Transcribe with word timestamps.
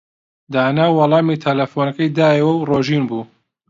دانا 0.53 0.85
وەڵامی 0.97 1.41
تەلەفۆنەکەی 1.43 2.13
دایەوە 2.17 2.53
و 2.55 2.65
ڕۆژین 2.69 3.03
بوو. 3.09 3.23